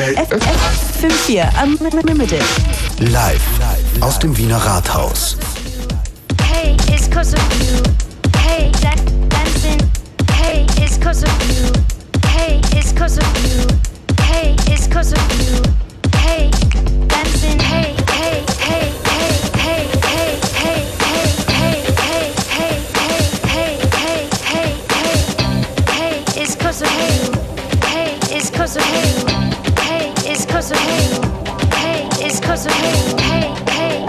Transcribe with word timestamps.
F54 0.00 1.52
Unlimited. 1.62 2.42
Live 2.98 3.42
aus 4.00 4.18
dem 4.18 4.34
Wiener 4.38 4.56
Rathaus. 4.56 5.36
Hey, 6.40 6.76
it's 6.88 7.10
cause 7.10 7.34
of 7.34 7.40
you. 7.60 7.82
Hey, 8.38 8.70
that 8.80 8.98
dancing. 9.28 9.80
Hey, 10.32 10.64
it's 10.82 10.98
cause 10.98 11.22
of 11.22 11.30
you. 11.46 11.70
Hey, 12.26 12.58
it's 12.74 12.94
cause 12.94 13.18
of 13.18 13.26
you. 13.44 13.66
Hey, 14.22 14.56
it's 14.66 14.88
cause 14.88 15.12
of 15.12 15.20
you. 15.38 15.60
Hey, 16.16 16.50
dancing. 17.08 17.60
Hey, 17.60 17.94
hey, 18.08 18.44
hey, 18.60 18.92
hey, 19.12 19.44
hey, 19.52 19.88
hey, 20.08 20.40
hey, 20.56 20.82
hey. 24.42 24.72
Hey, 25.90 26.24
it's 26.34 26.54
cause 26.56 26.80
of 26.80 26.90
you. 26.90 27.30
Hey, 27.86 28.18
it's 28.30 28.48
cause 28.48 28.76
of 28.76 28.86
you. 28.86 29.21
Hey, 30.70 32.06
it's 32.24 32.38
cause 32.38 32.66
of. 32.66 32.72
Hey. 32.72 33.52
Hey, 33.72 34.06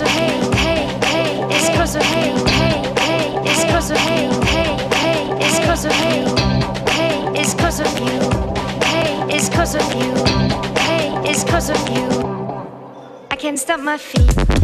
of. 0.00 0.08
Hey, 0.08 0.82
hey, 1.06 1.46
of. 1.94 2.02
Hey, 2.02 2.82
hey, 3.06 3.62
of. 3.76 3.96
Hey, 4.42 4.74
hey, 4.98 5.38
of. 5.76 5.92
Hey, 6.02 7.22
of 7.78 7.98
you. 8.00 8.18
Hey, 8.82 9.36
of 9.70 9.94
you. 9.94 10.14
Hey, 10.82 11.30
of 11.70 11.88
you. 11.88 12.08
I 13.30 13.36
can't 13.36 13.58
stop 13.58 13.78
my 13.78 13.96
feet. 13.96 14.61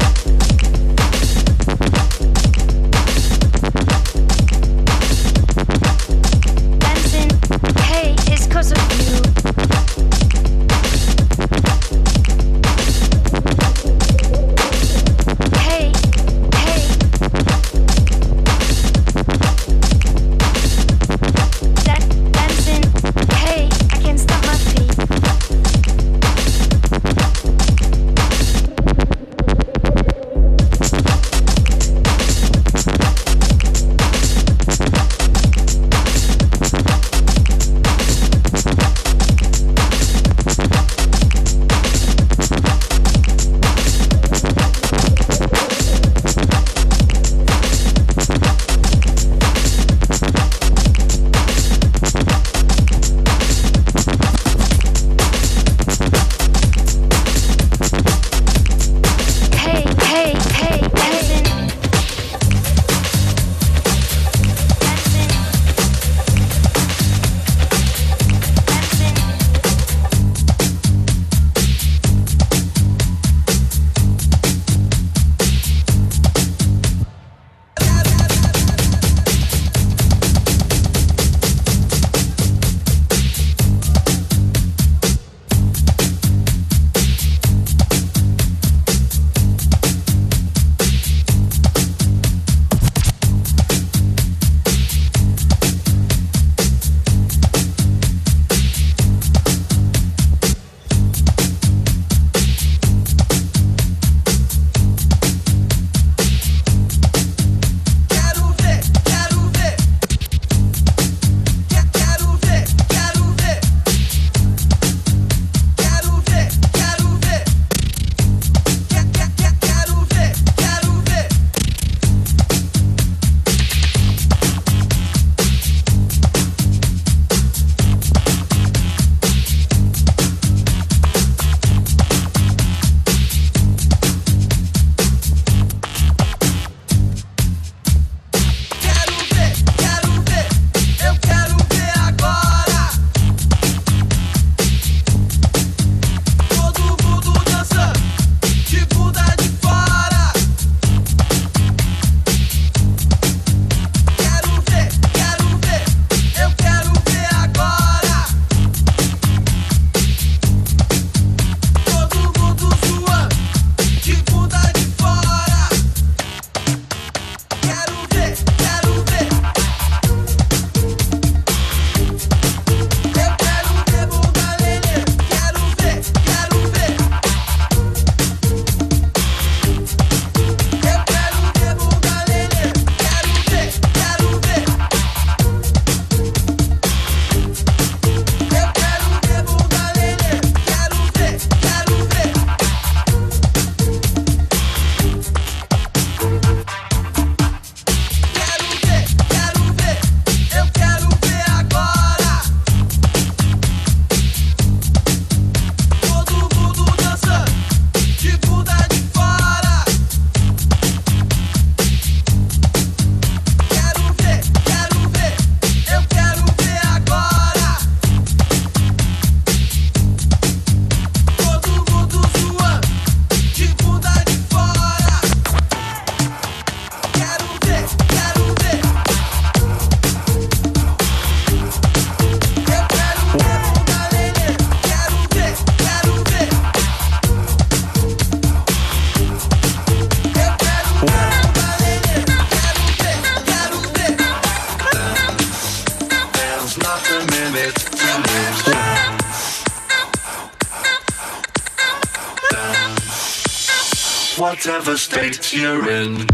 Whatever 255.28 255.42
state 255.42 256.27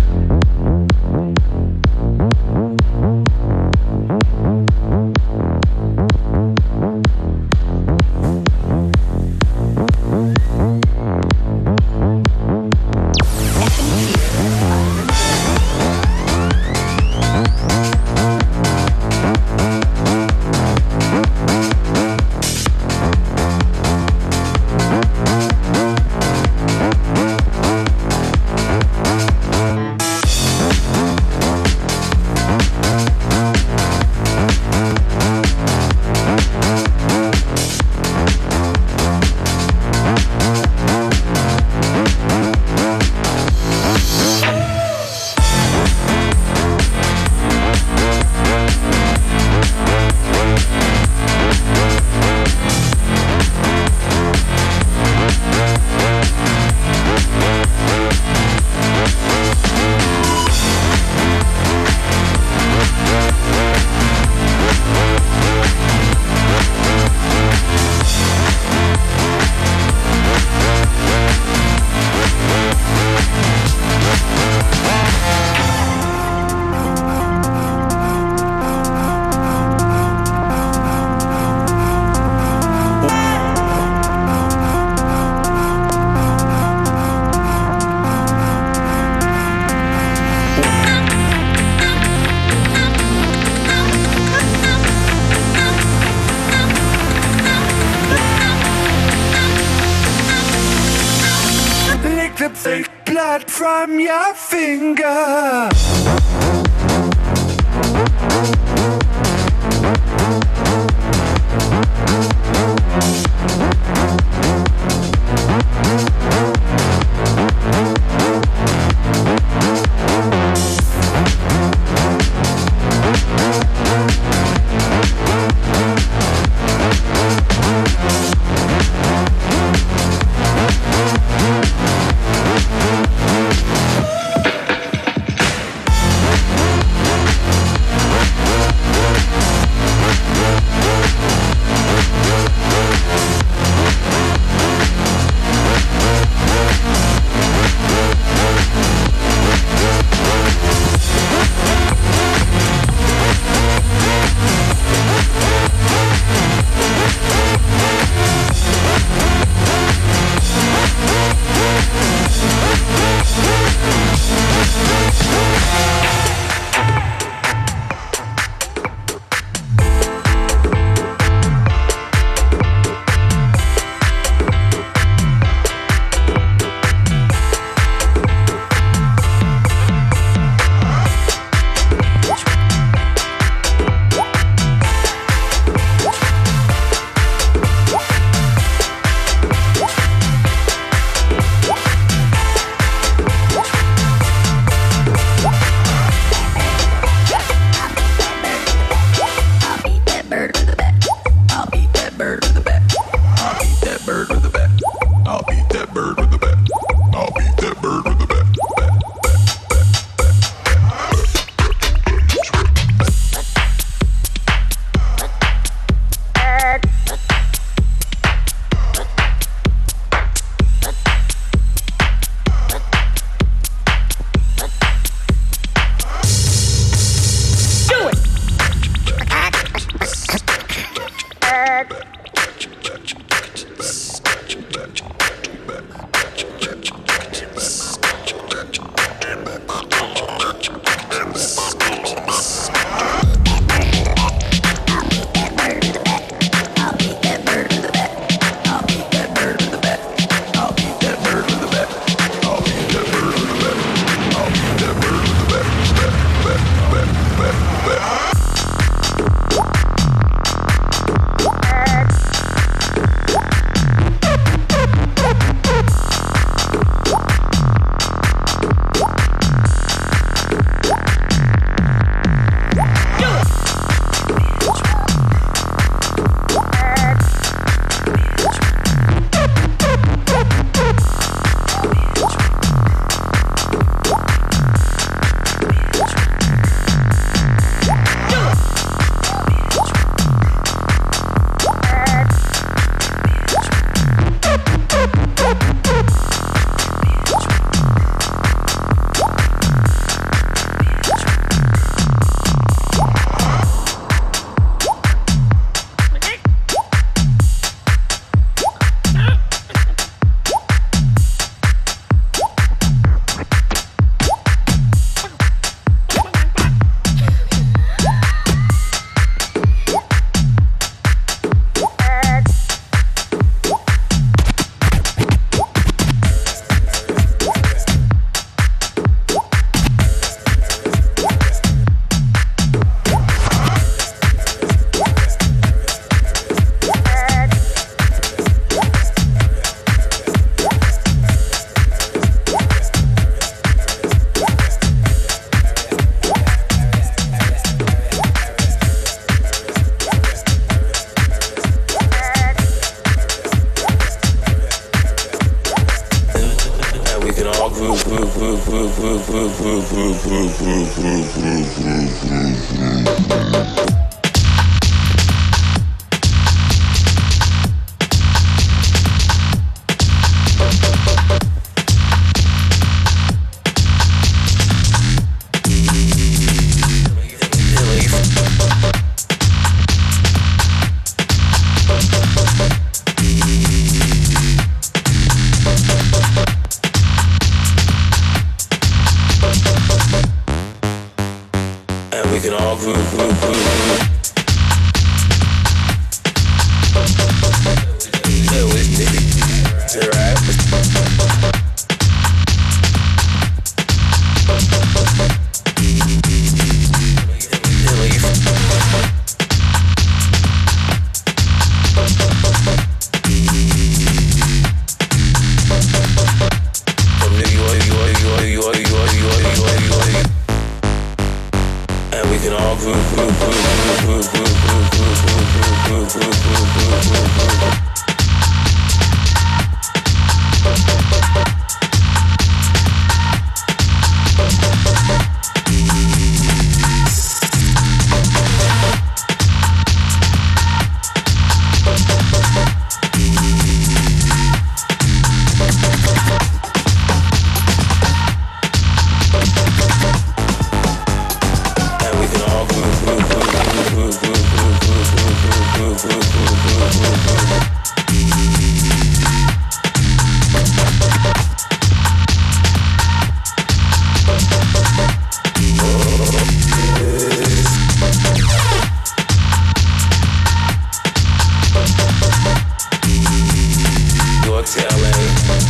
York 474.65 474.89
to 474.89 474.97
LA. 474.97 475.64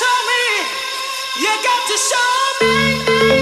show 0.00 0.18
me. 0.30 0.42
You 1.42 1.52
got 1.68 1.82
to 1.90 1.96
show 2.08 2.32
me. 2.62 3.39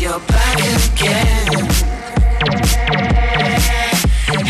You're 0.00 0.18
back 0.20 0.56
again. 0.56 1.68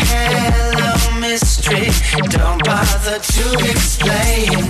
Hello, 0.07 1.19
mystery, 1.19 1.91
don't 2.29 2.63
bother 2.63 3.19
to 3.19 3.69
explain. 3.69 4.69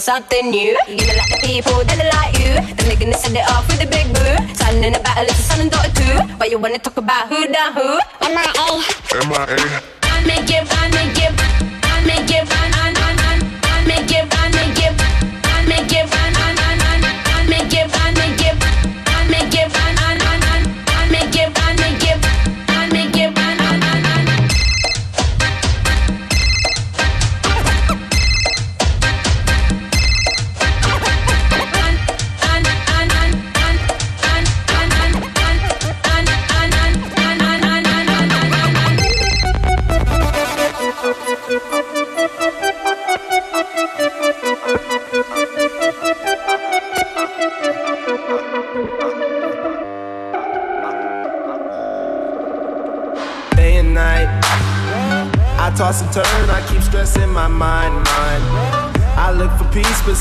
Something 0.00 0.50
new. 0.50 0.69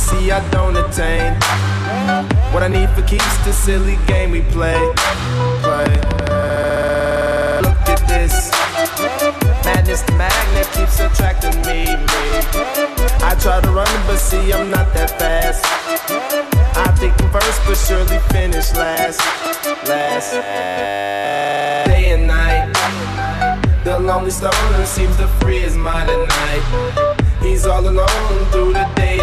See, 0.09 0.31
I 0.31 0.39
don't 0.49 0.75
attain. 0.75 1.33
What 2.53 2.63
I 2.63 2.67
need 2.67 2.89
for 2.91 3.03
keeps 3.03 3.37
the 3.45 3.53
silly 3.53 3.97
game 4.07 4.31
we 4.31 4.41
play. 4.41 4.79
play. 5.61 5.91
Look 7.65 7.81
at 7.93 8.01
this. 8.07 8.51
Madness, 9.63 10.01
the 10.01 10.13
magnet 10.13 10.67
keeps 10.73 10.99
attracting 10.99 11.55
me, 11.67 11.85
me. 12.09 12.23
I 13.21 13.35
try 13.39 13.61
to 13.61 13.71
run, 13.71 13.93
but 14.07 14.17
see, 14.17 14.51
I'm 14.53 14.69
not 14.71 14.93
that 14.93 15.11
fast. 15.19 15.63
I 16.75 16.91
think 16.99 17.13
I'm 17.21 17.31
first, 17.31 17.61
but 17.65 17.77
surely 17.77 18.19
finish 18.31 18.73
last. 18.73 19.19
Last. 19.87 20.31
Day 21.87 22.13
and 22.13 22.27
night. 22.27 22.73
The 23.83 23.99
lonely 23.99 24.31
stoner 24.31 24.85
seems 24.85 25.15
to 25.17 25.27
free 25.39 25.59
his 25.59 25.75
mind 25.75 26.09
at 26.09 26.21
night. 26.39 27.29
He's 27.41 27.65
all 27.65 27.87
alone 27.87 28.45
through 28.51 28.73
the 28.73 28.98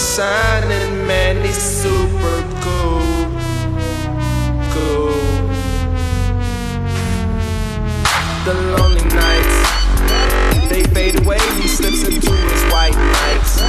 The 0.00 0.06
sun 0.06 0.62
is 0.62 0.70
shining, 0.70 1.06
man, 1.06 1.36
is 1.44 1.56
super 1.56 2.40
cool. 2.62 3.02
Cool. 4.72 5.12
The 8.46 8.54
lonely 8.78 9.04
nights, 9.14 10.70
they 10.70 10.84
fade 10.84 11.20
away, 11.20 11.38
he 11.60 11.68
slips 11.68 12.02
into 12.08 12.32
his 12.32 12.72
white 12.72 12.96
nights. 12.96 13.60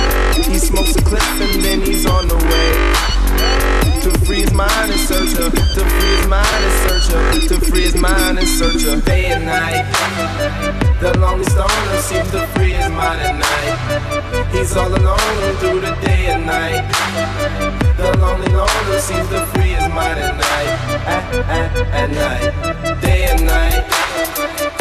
He 0.47 0.57
smokes 0.57 0.95
a 0.95 1.01
clip 1.01 1.21
and 1.21 1.61
then 1.61 1.81
he's 1.81 2.05
on 2.05 2.29
the 2.29 2.37
way. 2.37 3.10
To 4.03 4.09
free 4.25 4.41
his 4.41 4.53
mind 4.53 4.91
and 4.91 4.99
search 4.99 5.33
her. 5.37 5.49
To 5.49 5.81
free 5.85 6.15
his 6.17 6.27
mind 6.27 6.63
and 6.67 6.75
search 6.83 7.07
her. 7.13 7.47
To 7.49 7.65
free 7.65 7.81
his 7.81 7.95
mind 7.95 8.39
and 8.39 8.47
search 8.47 8.81
her. 8.83 9.01
Day 9.01 9.25
and 9.27 9.45
night. 9.45 9.85
The 11.01 11.17
lonely 11.19 11.45
stoner 11.45 11.97
seems 12.01 12.29
to 12.31 12.45
free 12.53 12.71
his 12.71 12.89
mind 12.89 13.21
at 13.21 13.35
night. 13.39 14.51
He's 14.51 14.75
all 14.75 14.93
alone 14.93 15.55
through 15.59 15.81
the 15.81 15.95
day 16.01 16.27
and 16.33 16.45
night. 16.45 16.85
The 17.97 18.17
lonely 18.17 18.51
loner 18.51 18.99
seems 18.99 19.27
to 19.29 19.45
free 19.47 19.73
his 19.77 19.89
mind 19.89 20.19
at 20.19 20.35
night. 20.37 20.71
At, 21.05 21.23
at, 21.49 21.77
at 22.01 22.09
night. 22.11 23.01
Day 23.01 23.25
and 23.31 23.45
night. 23.45 24.80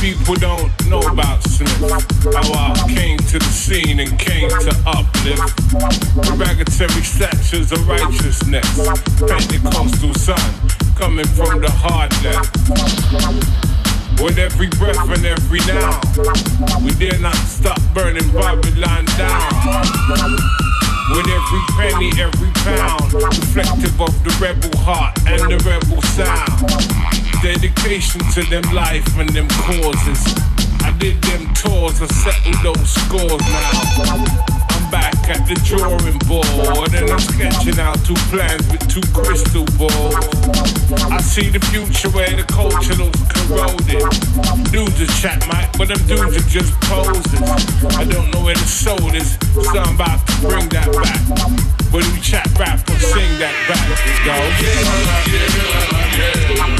people 0.00 0.34
don't 0.36 0.86
know 0.88 1.00
about 1.00 1.37
Smith. 1.58 2.34
How 2.34 2.70
I 2.70 2.94
came 2.94 3.18
to 3.18 3.38
the 3.38 3.50
scene 3.50 3.98
and 3.98 4.16
came 4.16 4.48
to 4.48 4.70
uplift. 4.86 5.42
Derogatory 6.22 7.02
statures 7.02 7.72
of 7.72 7.88
righteousness. 7.88 8.62
Pentecostal 9.18 10.14
sun 10.14 10.38
coming 10.94 11.26
from 11.26 11.60
the 11.60 11.70
left. 12.22 12.54
With 14.22 14.38
every 14.38 14.68
breath 14.78 15.02
and 15.10 15.26
every 15.26 15.58
now, 15.66 16.00
we 16.84 16.90
dare 16.94 17.18
not 17.18 17.34
stop 17.34 17.80
burning 17.92 18.30
Babylon 18.30 19.04
down. 19.18 19.50
With 21.10 21.26
every 21.26 21.62
penny, 21.74 22.12
every 22.20 22.50
pound, 22.62 23.12
reflective 23.14 24.00
of 24.00 24.14
the 24.22 24.30
rebel 24.40 24.78
heart 24.78 25.18
and 25.26 25.42
the 25.50 25.58
rebel 25.66 26.02
sound. 26.14 26.54
Dedication 27.42 28.20
to 28.34 28.42
them 28.50 28.62
life 28.72 29.18
and 29.18 29.28
them 29.30 29.48
causes. 29.48 30.47
Did 30.98 31.22
them 31.22 31.54
tours, 31.54 32.02
I 32.02 32.06
settled 32.06 32.74
those 32.74 32.90
scores 32.90 33.38
now. 33.38 33.70
I'm 34.74 34.90
back 34.90 35.14
at 35.30 35.46
the 35.46 35.54
drawing 35.62 36.18
board 36.26 36.90
and 36.92 37.08
I'm 37.08 37.20
sketching 37.20 37.78
out 37.78 37.94
two 38.04 38.18
plans 38.34 38.66
with 38.66 38.82
two 38.90 39.06
crystal 39.14 39.62
balls. 39.78 40.18
I 41.06 41.20
see 41.22 41.50
the 41.50 41.60
future 41.70 42.10
where 42.10 42.34
the 42.34 42.42
culture 42.50 42.98
looks 42.98 43.22
corroded. 43.30 44.02
Dudes 44.74 44.98
are 44.98 45.12
chat 45.22 45.38
mic, 45.46 45.70
but 45.78 45.86
them 45.86 46.02
dudes 46.10 46.34
are 46.34 46.48
just 46.50 46.74
poses. 46.90 47.46
I 47.94 48.02
don't 48.02 48.34
know 48.34 48.42
where 48.42 48.58
the 48.58 48.66
soul 48.66 49.14
is, 49.14 49.38
so 49.54 49.78
I'm 49.78 49.94
about 49.94 50.26
to 50.26 50.34
bring 50.50 50.68
that 50.74 50.90
back. 50.98 51.22
When 51.94 52.02
we 52.10 52.18
chat 52.18 52.50
rap 52.58 52.82
and 52.90 52.98
sing 52.98 53.38
that 53.38 53.54
back, 53.70 53.86
go. 54.26 54.34
Again 54.34 54.82
and 54.82 55.94
again 56.10 56.58
and 56.58 56.78